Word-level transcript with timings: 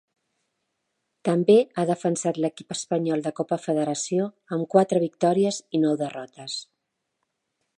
També 1.27 1.57
ha 1.75 1.83
defensat 1.89 2.39
l'equip 2.45 2.73
espanyol 2.75 3.21
de 3.27 3.33
Copa 3.41 3.59
Federació 3.67 4.25
amb 4.57 4.69
quatre 4.75 5.03
victòries 5.05 5.61
i 5.79 5.83
nou 5.85 5.99
derrotes. 6.01 6.57